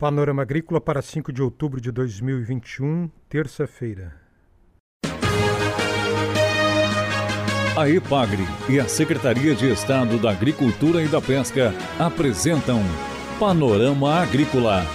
Panorama 0.00 0.40
Agrícola 0.40 0.80
para 0.80 1.02
5 1.02 1.30
de 1.30 1.42
outubro 1.42 1.78
de 1.78 1.92
2021, 1.92 3.10
terça-feira. 3.28 4.14
A 7.76 7.86
EPAGRE 7.86 8.42
e 8.70 8.80
a 8.80 8.88
Secretaria 8.88 9.54
de 9.54 9.70
Estado 9.70 10.18
da 10.18 10.30
Agricultura 10.30 11.02
e 11.02 11.06
da 11.06 11.20
Pesca 11.20 11.74
apresentam 11.98 12.80
Panorama 13.38 14.22
Agrícola, 14.22 14.86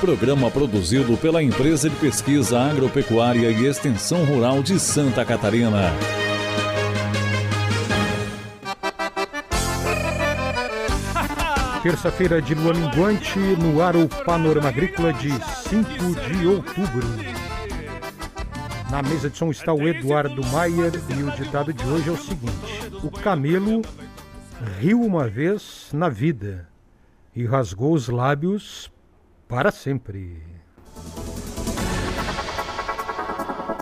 programa 0.00 0.50
produzido 0.50 1.14
pela 1.18 1.42
Empresa 1.42 1.90
de 1.90 1.96
Pesquisa 1.96 2.58
Agropecuária 2.58 3.50
e 3.50 3.66
Extensão 3.66 4.24
Rural 4.24 4.62
de 4.62 4.80
Santa 4.80 5.26
Catarina. 5.26 5.92
Terça-feira 11.84 12.40
de 12.40 12.54
lua 12.54 12.72
minguante, 12.72 13.38
no 13.38 13.82
ar 13.82 13.94
o 13.94 14.08
Panorama 14.08 14.70
Agrícola 14.70 15.12
de 15.12 15.28
5 15.68 15.84
de 16.30 16.46
outubro. 16.46 17.06
Na 18.90 19.02
mesa 19.02 19.28
de 19.28 19.36
som 19.36 19.50
está 19.50 19.70
o 19.70 19.86
Eduardo 19.86 20.42
Maier 20.46 20.92
e 21.10 21.22
o 21.22 21.30
ditado 21.32 21.74
de 21.74 21.86
hoje 21.86 22.08
é 22.08 22.12
o 22.12 22.16
seguinte: 22.16 22.90
O 23.02 23.10
camelo 23.10 23.82
riu 24.80 25.02
uma 25.02 25.28
vez 25.28 25.90
na 25.92 26.08
vida 26.08 26.66
e 27.36 27.44
rasgou 27.44 27.92
os 27.92 28.08
lábios 28.08 28.90
para 29.46 29.70
sempre. 29.70 30.42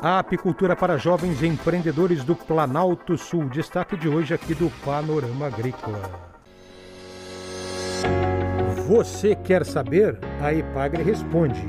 A 0.02 0.18
apicultura 0.18 0.74
para 0.74 0.98
jovens 0.98 1.40
empreendedores 1.40 2.24
do 2.24 2.34
Planalto 2.34 3.16
Sul. 3.16 3.48
Destaque 3.48 3.96
de 3.96 4.08
hoje 4.08 4.34
aqui 4.34 4.56
do 4.56 4.68
Panorama 4.84 5.46
Agrícola. 5.46 6.31
Você 8.86 9.34
quer 9.34 9.64
saber? 9.64 10.18
A 10.40 10.52
Epagre 10.52 11.02
responde. 11.02 11.64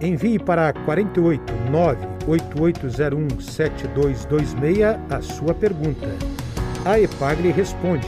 Envie 0.00 0.38
para 0.38 0.72
48 0.72 1.42
98801 1.70 3.40
7226 3.40 4.98
a 5.10 5.20
sua 5.22 5.54
pergunta. 5.54 6.06
A 6.84 7.00
Epagre 7.00 7.50
responde. 7.50 8.06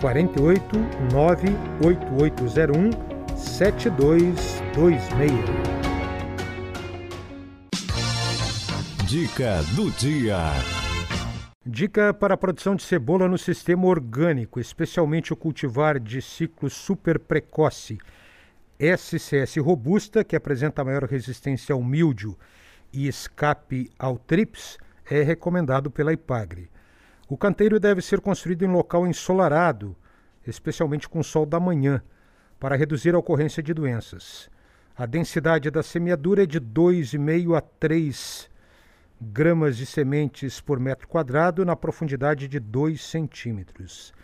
48 0.00 0.76
98801 1.12 2.90
7226. 3.36 5.32
Dica 9.06 9.62
do 9.74 9.90
dia. 9.92 10.79
Dica 11.72 12.12
para 12.12 12.34
a 12.34 12.36
produção 12.36 12.74
de 12.74 12.82
cebola 12.82 13.28
no 13.28 13.38
sistema 13.38 13.86
orgânico, 13.86 14.58
especialmente 14.58 15.32
o 15.32 15.36
cultivar 15.36 16.00
de 16.00 16.20
ciclo 16.20 16.68
super 16.68 17.16
precoce 17.16 17.96
SCS 18.76 19.56
robusta, 19.58 20.24
que 20.24 20.34
apresenta 20.34 20.82
maior 20.82 21.04
resistência 21.04 21.72
ao 21.72 21.80
míldio 21.80 22.36
e 22.92 23.06
escape 23.06 23.88
ao 23.96 24.18
trips, 24.18 24.78
é 25.08 25.22
recomendado 25.22 25.92
pela 25.92 26.12
IPAGRE. 26.12 26.68
O 27.28 27.36
canteiro 27.36 27.78
deve 27.78 28.02
ser 28.02 28.20
construído 28.20 28.64
em 28.64 28.68
local 28.68 29.06
ensolarado, 29.06 29.96
especialmente 30.44 31.08
com 31.08 31.22
sol 31.22 31.46
da 31.46 31.60
manhã, 31.60 32.02
para 32.58 32.74
reduzir 32.74 33.14
a 33.14 33.18
ocorrência 33.18 33.62
de 33.62 33.72
doenças. 33.72 34.50
A 34.96 35.06
densidade 35.06 35.70
da 35.70 35.84
semeadura 35.84 36.42
é 36.42 36.46
de 36.46 36.60
2,5 36.60 37.56
a 37.56 37.60
3 37.60 38.49
gramas 39.20 39.76
de 39.76 39.84
sementes 39.84 40.60
por 40.60 40.80
metro 40.80 41.06
quadrado 41.06 41.64
na 41.64 41.76
profundidade 41.76 42.48
de 42.48 42.58
2 42.58 43.04
centímetros. 43.04 44.14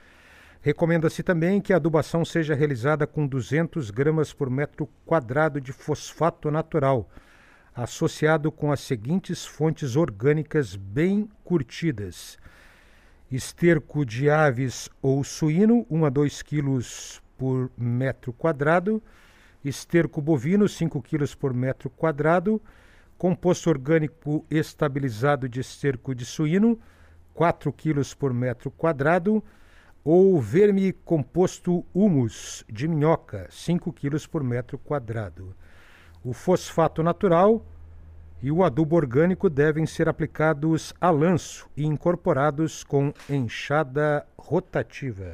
Recomenda-se 0.62 1.22
também 1.22 1.60
que 1.60 1.72
a 1.72 1.76
adubação 1.76 2.24
seja 2.24 2.54
realizada 2.54 3.06
com 3.06 3.26
200 3.26 3.90
gramas 3.90 4.32
por 4.32 4.48
metro 4.48 4.88
quadrado 5.04 5.60
de 5.60 5.70
fosfato 5.70 6.50
natural, 6.50 7.08
associado 7.74 8.50
com 8.50 8.72
as 8.72 8.80
seguintes 8.80 9.44
fontes 9.44 9.96
orgânicas 9.96 10.74
bem 10.74 11.28
curtidas: 11.44 12.38
esterco 13.30 14.04
de 14.04 14.30
aves 14.30 14.88
ou 15.02 15.22
suíno, 15.22 15.86
1 15.90 16.04
a 16.06 16.08
2 16.08 16.42
kg 16.42 16.80
por 17.36 17.70
metro 17.76 18.32
quadrado, 18.32 19.02
esterco 19.62 20.22
bovino, 20.22 20.66
5 20.66 21.02
kg 21.02 21.36
por 21.36 21.52
metro 21.52 21.90
quadrado, 21.90 22.62
composto 23.18 23.70
orgânico 23.70 24.44
estabilizado 24.50 25.48
de 25.48 25.60
esterco 25.60 26.14
de 26.14 26.24
suíno, 26.24 26.78
4 27.34 27.72
kg 27.72 28.02
por 28.18 28.32
metro 28.32 28.70
quadrado, 28.70 29.42
ou 30.04 30.40
verme 30.40 30.92
composto 30.92 31.84
humus 31.92 32.64
de 32.68 32.86
minhoca, 32.86 33.48
5 33.50 33.92
kg 33.92 34.28
por 34.28 34.42
metro 34.42 34.78
quadrado. 34.78 35.54
O 36.22 36.32
fosfato 36.32 37.02
natural 37.02 37.64
e 38.42 38.50
o 38.52 38.62
adubo 38.62 38.96
orgânico 38.96 39.48
devem 39.48 39.86
ser 39.86 40.08
aplicados 40.08 40.94
a 41.00 41.10
lanço 41.10 41.68
e 41.76 41.84
incorporados 41.84 42.84
com 42.84 43.12
enxada 43.28 44.26
rotativa. 44.38 45.32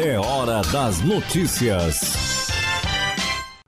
É 0.00 0.18
hora 0.18 0.62
das 0.70 1.00
notícias. 1.00 2.33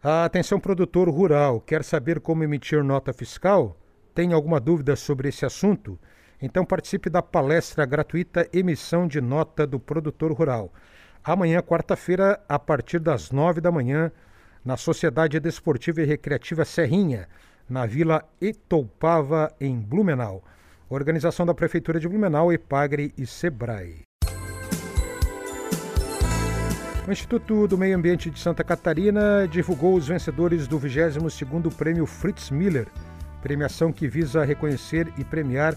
Atenção, 0.08 0.60
produtor 0.60 1.08
rural, 1.08 1.60
quer 1.60 1.82
saber 1.82 2.20
como 2.20 2.44
emitir 2.44 2.84
nota 2.84 3.12
fiscal? 3.12 3.76
Tem 4.14 4.32
alguma 4.32 4.60
dúvida 4.60 4.94
sobre 4.94 5.30
esse 5.30 5.44
assunto? 5.44 5.98
Então 6.40 6.64
participe 6.64 7.10
da 7.10 7.20
palestra 7.20 7.84
gratuita 7.84 8.48
Emissão 8.52 9.08
de 9.08 9.20
Nota 9.20 9.66
do 9.66 9.80
Produtor 9.80 10.30
Rural. 10.30 10.72
Amanhã, 11.24 11.60
quarta-feira, 11.60 12.40
a 12.48 12.56
partir 12.56 13.00
das 13.00 13.32
nove 13.32 13.60
da 13.60 13.72
manhã, 13.72 14.12
na 14.64 14.76
Sociedade 14.76 15.40
Desportiva 15.40 16.00
e 16.00 16.04
Recreativa 16.04 16.64
Serrinha, 16.64 17.28
na 17.68 17.84
Vila 17.84 18.22
Etoupava, 18.40 19.52
em 19.60 19.76
Blumenau. 19.76 20.44
Organização 20.88 21.44
da 21.44 21.52
Prefeitura 21.52 21.98
de 21.98 22.08
Blumenau, 22.08 22.52
Epagre 22.52 23.12
e 23.18 23.26
Sebrae. 23.26 24.05
O 27.06 27.12
Instituto 27.12 27.68
do 27.68 27.78
Meio 27.78 27.96
Ambiente 27.96 28.28
de 28.28 28.40
Santa 28.40 28.64
Catarina 28.64 29.46
divulgou 29.48 29.94
os 29.94 30.08
vencedores 30.08 30.66
do 30.66 30.76
22º 30.76 31.72
Prêmio 31.72 32.04
Fritz 32.04 32.50
Miller, 32.50 32.88
premiação 33.40 33.92
que 33.92 34.08
visa 34.08 34.44
reconhecer 34.44 35.12
e 35.16 35.22
premiar 35.22 35.76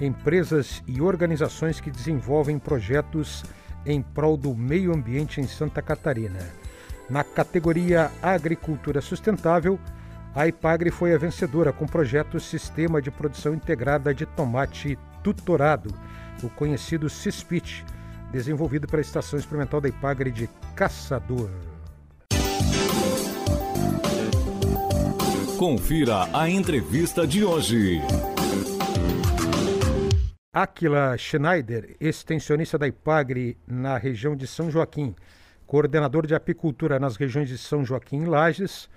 empresas 0.00 0.82
e 0.86 1.02
organizações 1.02 1.82
que 1.82 1.90
desenvolvem 1.90 2.58
projetos 2.58 3.44
em 3.84 4.00
prol 4.00 4.38
do 4.38 4.54
meio 4.54 4.94
ambiente 4.94 5.38
em 5.38 5.46
Santa 5.46 5.82
Catarina. 5.82 6.38
Na 7.10 7.22
categoria 7.22 8.10
Agricultura 8.22 9.02
Sustentável, 9.02 9.78
a 10.34 10.48
Ipagre 10.48 10.90
foi 10.90 11.12
a 11.14 11.18
vencedora 11.18 11.74
com 11.74 11.84
o 11.84 11.90
projeto 11.90 12.40
Sistema 12.40 13.02
de 13.02 13.10
Produção 13.10 13.52
Integrada 13.52 14.14
de 14.14 14.24
Tomate 14.24 14.98
Tutorado, 15.22 15.94
o 16.42 16.48
conhecido 16.48 17.10
CISPIT, 17.10 17.84
desenvolvido 18.32 18.86
pela 18.86 19.02
Estação 19.02 19.38
Experimental 19.38 19.80
da 19.80 19.88
Ipagre 19.88 20.30
de 20.30 20.48
Caçador. 20.74 21.50
Confira 25.58 26.26
a 26.32 26.48
entrevista 26.48 27.26
de 27.26 27.44
hoje. 27.44 28.00
Aquila 30.52 31.16
Schneider, 31.18 31.96
extensionista 32.00 32.78
da 32.78 32.88
Ipagre 32.88 33.58
na 33.66 33.98
região 33.98 34.34
de 34.34 34.46
São 34.46 34.70
Joaquim, 34.70 35.14
coordenador 35.66 36.26
de 36.26 36.34
apicultura 36.34 36.98
nas 36.98 37.16
regiões 37.16 37.48
de 37.48 37.58
São 37.58 37.84
Joaquim 37.84 38.22
e 38.22 38.26
Lages, 38.26 38.88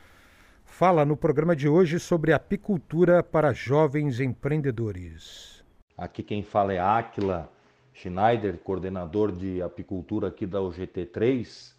fala 0.64 1.06
no 1.06 1.16
programa 1.16 1.56
de 1.56 1.68
hoje 1.68 2.00
sobre 2.00 2.34
apicultura 2.34 3.22
para 3.22 3.54
jovens 3.54 4.20
empreendedores. 4.20 5.64
Aqui 5.98 6.24
quem 6.24 6.42
fala 6.42 6.74
é 6.74 6.80
Aquila 6.80 7.52
Schneider, 7.94 8.58
coordenador 8.58 9.32
de 9.32 9.62
apicultura 9.62 10.28
aqui 10.28 10.46
da 10.46 10.60
UGT3. 10.60 11.74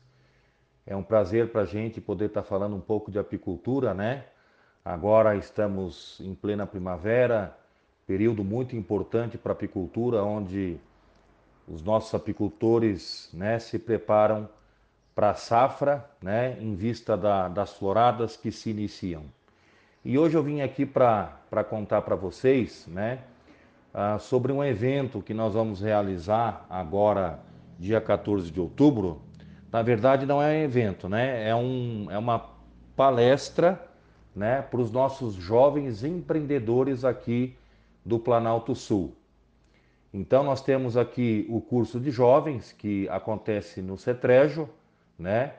É 0.87 0.95
um 0.95 1.03
prazer 1.03 1.51
para 1.51 1.63
a 1.63 1.67
gente 1.67 2.01
poder 2.01 2.27
estar 2.27 2.43
tá 2.43 2.49
falando 2.49 2.77
um 2.77 2.81
pouco 2.81 3.11
de 3.11 3.19
apicultura, 3.19 3.93
né? 3.93 4.25
Agora 4.85 5.35
estamos 5.37 6.21
em 6.21 6.35
plena 6.35 6.67
primavera, 6.67 7.57
período 8.07 8.45
muito 8.45 8.77
importante 8.77 9.39
para 9.39 9.53
a 9.53 9.55
apicultura, 9.55 10.23
onde 10.23 10.79
os 11.67 11.83
nossos 11.83 12.15
apicultores 12.15 13.31
né, 13.33 13.59
se 13.59 13.79
preparam 13.79 14.49
para 15.15 15.31
a 15.31 15.35
safra, 15.35 16.05
né, 16.21 16.59
em 16.61 16.75
vista 16.75 17.17
da, 17.17 17.49
das 17.49 17.73
floradas 17.73 18.37
que 18.37 18.53
se 18.53 18.71
iniciam. 18.71 19.25
E 20.05 20.19
hoje 20.19 20.37
eu 20.37 20.43
vim 20.43 20.61
aqui 20.61 20.85
para 20.85 21.65
contar 21.71 22.03
para 22.03 22.15
vocês, 22.15 22.87
né, 22.87 23.21
ah, 23.95 24.19
sobre 24.19 24.51
um 24.51 24.63
evento 24.63 25.23
que 25.23 25.33
nós 25.33 25.55
vamos 25.55 25.81
realizar 25.81 26.67
agora, 26.69 27.39
dia 27.79 28.01
14 28.01 28.51
de 28.51 28.61
outubro. 28.61 29.23
Na 29.71 29.83
verdade, 29.83 30.27
não 30.27 30.43
é 30.43 30.49
um 30.49 30.65
evento, 30.65 31.09
né? 31.09 31.49
É, 31.49 31.55
um, 31.55 32.09
é 32.11 32.19
uma 32.19 32.51
palestra 32.97 33.81
né, 34.35 34.63
para 34.63 34.81
os 34.81 34.91
nossos 34.91 35.35
jovens 35.35 36.03
empreendedores 36.03 37.05
aqui 37.05 37.57
do 38.05 38.19
Planalto 38.19 38.75
Sul. 38.75 39.15
Então, 40.13 40.43
nós 40.43 40.61
temos 40.61 40.97
aqui 40.97 41.47
o 41.49 41.61
curso 41.61 42.01
de 42.01 42.11
jovens, 42.11 42.73
que 42.73 43.09
acontece 43.09 43.81
no 43.81 43.97
Cetrejo, 43.97 44.69
né? 45.19 45.55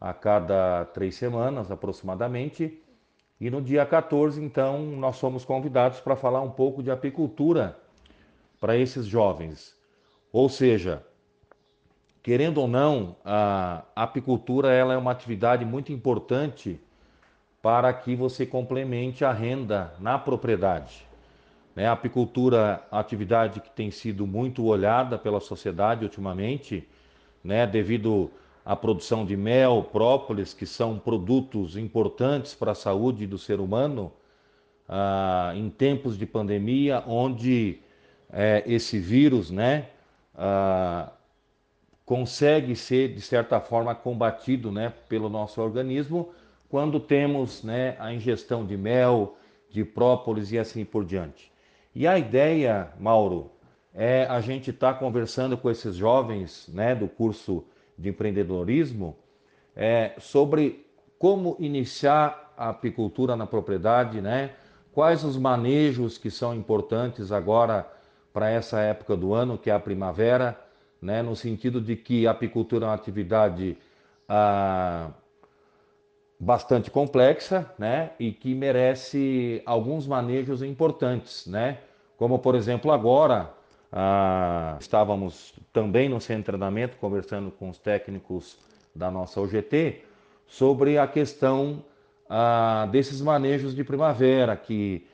a 0.00 0.14
cada 0.14 0.86
três 0.86 1.14
semanas 1.14 1.70
aproximadamente. 1.70 2.82
E 3.40 3.48
no 3.48 3.62
dia 3.62 3.86
14, 3.86 4.42
então, 4.42 4.82
nós 4.82 5.18
fomos 5.18 5.46
convidados 5.46 5.98
para 5.98 6.14
falar 6.14 6.42
um 6.42 6.50
pouco 6.50 6.82
de 6.82 6.90
apicultura 6.90 7.78
para 8.60 8.76
esses 8.76 9.06
jovens. 9.06 9.74
Ou 10.30 10.48
seja, 10.48 11.02
querendo 12.22 12.58
ou 12.58 12.68
não, 12.68 13.16
a 13.24 13.82
apicultura 13.96 14.70
ela 14.72 14.92
é 14.92 14.96
uma 14.96 15.10
atividade 15.10 15.64
muito 15.64 15.90
importante 15.90 16.78
para 17.62 17.92
que 17.94 18.14
você 18.14 18.44
complemente 18.44 19.24
a 19.24 19.32
renda 19.32 19.94
na 19.98 20.18
propriedade. 20.18 21.06
Né? 21.74 21.86
A 21.86 21.92
apicultura 21.92 22.86
atividade 22.90 23.60
que 23.60 23.70
tem 23.70 23.90
sido 23.90 24.26
muito 24.26 24.64
olhada 24.64 25.18
pela 25.18 25.40
sociedade 25.40 26.04
ultimamente, 26.04 26.86
né? 27.42 27.66
devido 27.66 28.30
à 28.70 28.76
produção 28.76 29.26
de 29.26 29.36
mel, 29.36 29.82
própolis, 29.90 30.54
que 30.54 30.64
são 30.64 30.96
produtos 30.96 31.76
importantes 31.76 32.54
para 32.54 32.70
a 32.70 32.74
saúde 32.76 33.26
do 33.26 33.36
ser 33.36 33.58
humano, 33.58 34.12
ah, 34.88 35.52
em 35.56 35.68
tempos 35.68 36.16
de 36.16 36.24
pandemia, 36.24 37.02
onde 37.04 37.80
é, 38.32 38.62
esse 38.64 38.96
vírus 38.96 39.50
né, 39.50 39.88
ah, 40.36 41.10
consegue 42.06 42.76
ser, 42.76 43.12
de 43.12 43.20
certa 43.20 43.58
forma, 43.58 43.92
combatido 43.92 44.70
né, 44.70 44.92
pelo 45.08 45.28
nosso 45.28 45.60
organismo 45.60 46.28
quando 46.68 47.00
temos 47.00 47.64
né, 47.64 47.96
a 47.98 48.14
ingestão 48.14 48.64
de 48.64 48.76
mel, 48.76 49.36
de 49.68 49.84
própolis 49.84 50.52
e 50.52 50.58
assim 50.60 50.84
por 50.84 51.04
diante. 51.04 51.50
E 51.92 52.06
a 52.06 52.16
ideia, 52.16 52.92
Mauro, 53.00 53.50
é 53.92 54.26
a 54.26 54.40
gente 54.40 54.70
estar 54.70 54.92
tá 54.92 54.98
conversando 55.00 55.58
com 55.58 55.68
esses 55.68 55.96
jovens 55.96 56.70
né, 56.72 56.94
do 56.94 57.08
curso 57.08 57.64
de 58.00 58.08
empreendedorismo 58.08 59.16
é, 59.76 60.14
sobre 60.18 60.86
como 61.18 61.56
iniciar 61.58 62.52
a 62.56 62.70
apicultura 62.70 63.36
na 63.36 63.46
propriedade, 63.46 64.20
né? 64.20 64.50
quais 64.92 65.22
os 65.22 65.36
manejos 65.36 66.18
que 66.18 66.30
são 66.30 66.54
importantes 66.54 67.30
agora 67.30 67.86
para 68.32 68.50
essa 68.50 68.80
época 68.80 69.16
do 69.16 69.34
ano, 69.34 69.58
que 69.58 69.70
é 69.70 69.74
a 69.74 69.80
primavera, 69.80 70.58
né? 71.00 71.22
no 71.22 71.36
sentido 71.36 71.80
de 71.80 71.94
que 71.94 72.26
a 72.26 72.30
apicultura 72.30 72.86
é 72.86 72.88
uma 72.88 72.94
atividade 72.94 73.76
ah, 74.28 75.10
bastante 76.40 76.90
complexa, 76.90 77.70
né, 77.78 78.12
e 78.18 78.32
que 78.32 78.54
merece 78.54 79.62
alguns 79.66 80.06
manejos 80.06 80.62
importantes, 80.62 81.46
né, 81.46 81.78
como 82.16 82.38
por 82.38 82.54
exemplo 82.54 82.90
agora 82.90 83.52
ah, 83.92 84.76
estávamos 84.80 85.54
também 85.72 86.08
no 86.08 86.20
centro 86.20 86.42
de 86.42 86.46
treinamento 86.46 86.96
conversando 86.96 87.50
com 87.50 87.68
os 87.70 87.78
técnicos 87.78 88.58
da 88.94 89.10
nossa 89.10 89.40
OGT 89.40 90.04
sobre 90.46 90.98
a 90.98 91.06
questão 91.06 91.84
ah, 92.28 92.88
desses 92.90 93.20
manejos 93.20 93.74
de 93.74 93.84
primavera 93.84 94.56
que 94.56 95.06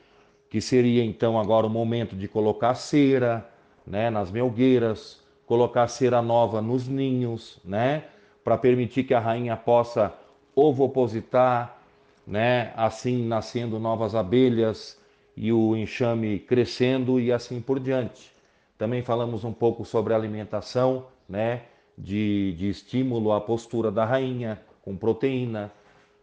que 0.49 0.61
seria 0.61 1.03
então 1.03 1.37
agora 1.37 1.67
o 1.67 1.69
momento 1.69 2.15
de 2.15 2.25
colocar 2.25 2.73
cera, 2.73 3.45
né, 3.85 4.09
nas 4.09 4.31
melgueiras, 4.31 5.21
colocar 5.45 5.87
cera 5.89 6.21
nova 6.21 6.61
nos 6.61 6.87
ninhos, 6.87 7.59
né, 7.65 8.05
para 8.43 8.57
permitir 8.57 9.03
que 9.03 9.13
a 9.13 9.19
rainha 9.19 9.57
possa 9.57 10.13
ovopositar, 10.55 11.77
né? 12.25 12.73
assim 12.75 13.27
nascendo 13.27 13.77
novas 13.77 14.15
abelhas 14.15 14.97
e 15.35 15.51
o 15.51 15.75
enxame 15.75 16.39
crescendo 16.39 17.19
e 17.19 17.31
assim 17.31 17.61
por 17.61 17.79
diante. 17.79 18.31
Também 18.77 19.01
falamos 19.01 19.43
um 19.43 19.53
pouco 19.53 19.83
sobre 19.83 20.13
alimentação, 20.13 21.07
né? 21.27 21.63
de, 21.97 22.53
de 22.53 22.69
estímulo 22.69 23.31
à 23.31 23.41
postura 23.41 23.91
da 23.91 24.05
rainha 24.05 24.61
com 24.83 24.95
proteína. 24.95 25.71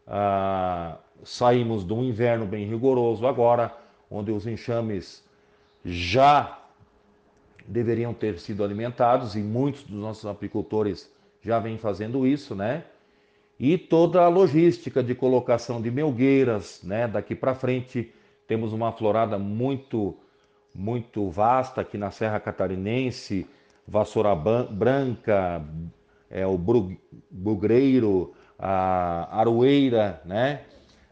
Ah, 0.06 0.98
saímos 1.22 1.84
de 1.84 1.92
um 1.92 2.04
inverno 2.04 2.46
bem 2.46 2.66
rigoroso 2.66 3.26
agora, 3.26 3.74
onde 4.10 4.30
os 4.30 4.46
enxames 4.46 5.24
já 5.84 6.60
deveriam 7.66 8.12
ter 8.12 8.38
sido 8.38 8.62
alimentados 8.62 9.34
e 9.34 9.40
muitos 9.40 9.82
dos 9.82 9.98
nossos 9.98 10.26
apicultores 10.26 11.10
já 11.42 11.58
vêm 11.58 11.78
fazendo 11.78 12.26
isso, 12.26 12.54
né? 12.54 12.84
e 13.58 13.78
toda 13.78 14.22
a 14.22 14.28
logística 14.28 15.02
de 15.02 15.14
colocação 15.14 15.80
de 15.80 15.90
melgueiras, 15.90 16.80
né? 16.82 17.06
Daqui 17.06 17.34
para 17.34 17.54
frente 17.54 18.12
temos 18.46 18.72
uma 18.72 18.92
florada 18.92 19.38
muito 19.38 20.16
muito 20.74 21.30
vasta 21.30 21.80
aqui 21.80 21.96
na 21.96 22.10
Serra 22.10 22.40
Catarinense, 22.40 23.46
vassoura 23.86 24.34
branca, 24.34 25.64
é 26.30 26.46
o 26.46 26.58
bugreiro, 27.30 28.34
a 28.58 29.38
aroeira, 29.38 30.20
né? 30.24 30.62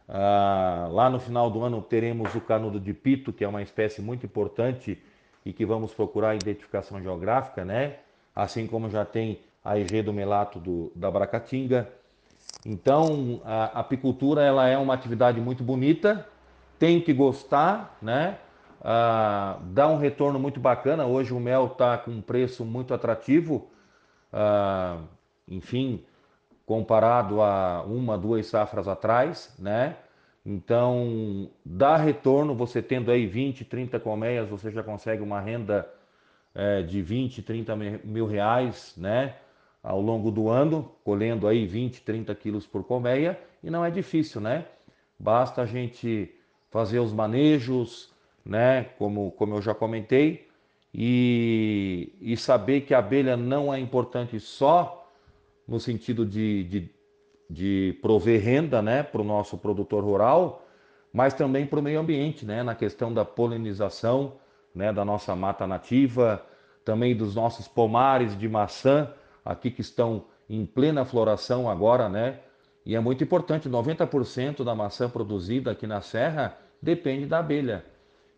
Ah, 0.08 0.88
lá 0.90 1.08
no 1.08 1.20
final 1.20 1.50
do 1.50 1.62
ano 1.62 1.80
teremos 1.80 2.34
o 2.34 2.40
canudo 2.40 2.80
de 2.80 2.92
pito, 2.92 3.32
que 3.32 3.44
é 3.44 3.48
uma 3.48 3.62
espécie 3.62 4.02
muito 4.02 4.26
importante 4.26 5.00
e 5.44 5.52
que 5.52 5.64
vamos 5.64 5.94
procurar 5.94 6.30
a 6.30 6.34
identificação 6.34 7.00
geográfica, 7.00 7.64
né? 7.64 7.96
Assim 8.34 8.66
como 8.66 8.90
já 8.90 9.04
tem 9.04 9.40
a 9.64 9.78
EG 9.78 10.02
do 10.02 10.12
melato 10.12 10.58
do, 10.58 10.90
da 10.94 11.10
Bracatinga. 11.10 11.88
Então, 12.64 13.40
a 13.44 13.80
apicultura 13.80 14.42
ela 14.42 14.68
é 14.68 14.76
uma 14.76 14.94
atividade 14.94 15.40
muito 15.40 15.62
bonita, 15.62 16.26
tem 16.78 17.00
que 17.00 17.12
gostar, 17.12 17.96
né? 18.02 18.38
Ah, 18.82 19.58
dá 19.66 19.88
um 19.88 19.96
retorno 19.96 20.38
muito 20.38 20.60
bacana. 20.60 21.06
Hoje 21.06 21.32
o 21.32 21.40
mel 21.40 21.66
está 21.66 21.96
com 21.96 22.10
um 22.10 22.20
preço 22.20 22.64
muito 22.64 22.92
atrativo, 22.92 23.70
ah, 24.32 25.00
enfim, 25.48 26.04
comparado 26.66 27.40
a 27.40 27.82
uma, 27.82 28.18
duas 28.18 28.46
safras 28.46 28.88
atrás, 28.88 29.54
né? 29.58 29.96
Então, 30.44 31.48
dá 31.64 31.96
retorno, 31.96 32.54
você 32.54 32.82
tendo 32.82 33.10
aí 33.10 33.26
20, 33.26 33.64
30 33.64 34.00
colmeias, 34.00 34.48
você 34.48 34.70
já 34.72 34.82
consegue 34.82 35.22
uma 35.22 35.40
renda 35.40 35.88
é, 36.54 36.82
de 36.82 37.00
20, 37.00 37.42
30 37.42 37.76
mil 38.04 38.26
reais, 38.26 38.94
né? 38.96 39.36
ao 39.82 40.00
longo 40.00 40.30
do 40.30 40.48
ano, 40.48 40.92
colhendo 41.02 41.48
aí 41.48 41.66
20, 41.66 42.02
30 42.02 42.34
quilos 42.34 42.66
por 42.66 42.84
colmeia, 42.84 43.38
e 43.62 43.70
não 43.70 43.84
é 43.84 43.90
difícil, 43.90 44.40
né? 44.40 44.66
Basta 45.18 45.62
a 45.62 45.66
gente 45.66 46.32
fazer 46.70 47.00
os 47.00 47.12
manejos, 47.12 48.11
né? 48.44 48.84
Como, 48.98 49.30
como 49.32 49.56
eu 49.56 49.62
já 49.62 49.74
comentei, 49.74 50.48
e, 50.94 52.12
e 52.20 52.36
saber 52.36 52.82
que 52.82 52.92
a 52.92 52.98
abelha 52.98 53.36
não 53.36 53.72
é 53.72 53.78
importante 53.78 54.38
só 54.38 55.10
no 55.66 55.80
sentido 55.80 56.26
de, 56.26 56.64
de, 56.64 56.90
de 57.48 57.98
prover 58.02 58.42
renda, 58.42 58.82
né? 58.82 59.02
Para 59.02 59.22
o 59.22 59.24
nosso 59.24 59.56
produtor 59.56 60.04
rural, 60.04 60.66
mas 61.12 61.34
também 61.34 61.66
para 61.66 61.78
o 61.78 61.82
meio 61.82 62.00
ambiente, 62.00 62.44
né? 62.44 62.62
Na 62.62 62.74
questão 62.74 63.12
da 63.12 63.24
polinização, 63.24 64.34
né? 64.74 64.92
Da 64.92 65.04
nossa 65.04 65.34
mata 65.34 65.66
nativa, 65.66 66.44
também 66.84 67.16
dos 67.16 67.34
nossos 67.34 67.66
pomares 67.66 68.36
de 68.36 68.48
maçã, 68.48 69.12
aqui 69.44 69.70
que 69.70 69.80
estão 69.80 70.26
em 70.48 70.66
plena 70.66 71.04
floração 71.04 71.70
agora, 71.70 72.08
né? 72.08 72.40
E 72.84 72.96
é 72.96 73.00
muito 73.00 73.22
importante, 73.22 73.68
90% 73.68 74.64
da 74.64 74.74
maçã 74.74 75.08
produzida 75.08 75.70
aqui 75.70 75.86
na 75.86 76.00
serra 76.00 76.58
depende 76.80 77.26
da 77.26 77.38
abelha. 77.38 77.84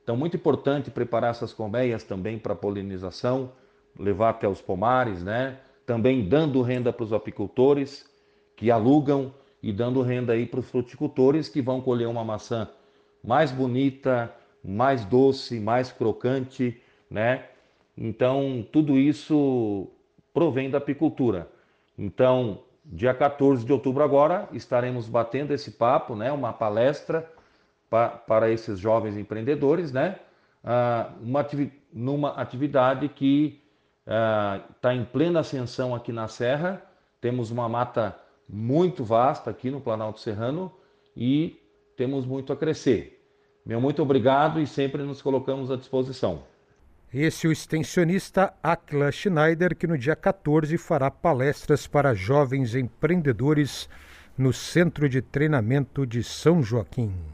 Então, 0.05 0.19
muito 0.19 0.37
importante 0.37 0.91
preparar 0.91 1.31
essas 1.31 1.55
colmeias 1.55 2.05
também 2.05 2.39
para 2.39 2.55
polinização, 2.55 3.51
levar 3.99 4.31
até 4.31 4.47
os 4.47 4.61
pomares, 4.61 5.25
né? 5.25 5.59
Também 5.87 6.29
dando 6.29 6.61
renda 6.61 6.93
para 6.93 7.05
os 7.05 7.13
apicultores 7.13 8.07
que 8.55 8.71
alugam 8.71 9.33
e 9.63 9.73
dando 9.73 10.03
renda 10.03 10.35
aí 10.35 10.45
para 10.45 10.61
os 10.61 10.69
fruticultores 10.69 11.49
que 11.49 11.63
vão 11.63 11.81
colher 11.81 12.07
uma 12.07 12.23
maçã 12.23 12.69
mais 13.23 13.51
bonita, 13.51 14.31
mais 14.63 15.07
doce, 15.07 15.59
mais 15.59 15.91
crocante, 15.91 16.79
né? 17.11 17.47
Então, 17.97 18.67
tudo 18.71 18.99
isso 18.99 19.89
provém 20.35 20.69
da 20.69 20.77
apicultura. 20.77 21.49
Então, 21.99 22.61
dia 22.85 23.15
14 23.15 23.65
de 23.65 23.73
outubro 23.73 24.05
agora, 24.05 24.51
estaremos 24.53 25.09
batendo 25.09 25.55
esse 25.55 25.71
papo, 25.71 26.15
né, 26.15 26.31
uma 26.31 26.53
palestra 26.53 27.27
pa, 27.95 28.09
para 28.09 28.51
esses 28.51 28.81
jovens 28.81 29.17
empreendedores, 29.17 29.93
né, 29.93 30.17
ah, 30.65 31.13
uma 31.23 31.47
numa 31.93 32.31
atividade 32.31 33.09
que 33.09 33.63
está 34.05 34.89
ah, 34.89 34.95
em 34.95 35.05
plena 35.05 35.41
ascensão 35.41 35.95
aqui 35.95 36.13
na 36.13 36.27
Serra, 36.27 36.83
temos 37.21 37.53
uma 37.53 37.69
mata 37.69 38.19
muito 38.49 39.05
vasta 39.05 39.49
aqui 39.49 39.71
no 39.71 39.81
Planalto 39.81 40.19
Serrano 40.19 40.73
e 41.17 41.57
temos 41.97 42.27
muito 42.27 42.53
a 42.53 42.57
crescer. 42.57 43.25
Meu 43.65 43.81
muito 43.81 44.03
obrigado 44.03 44.61
e 44.61 44.67
sempre 44.67 45.05
nos 45.05 45.23
colocamos 45.23 45.71
à 45.71 45.77
disposição. 45.77 46.43
Esse 47.13 47.47
é 47.47 47.49
o 47.49 47.53
extensionista 47.53 48.53
Akla 48.61 49.13
Schneider, 49.13 49.77
que 49.77 49.87
no 49.87 49.97
dia 49.97 50.17
14 50.17 50.77
fará 50.77 51.13
palestras 51.13 51.87
para 51.87 52.13
jovens 52.13 52.75
empreendedores 52.75 53.89
no 54.37 54.53
Centro 54.53 55.09
de 55.09 55.23
Treinamento 55.23 56.05
de 56.05 56.25
São 56.25 56.61
Joaquim. 56.61 57.34